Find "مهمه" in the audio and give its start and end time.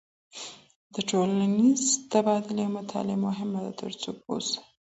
3.25-3.59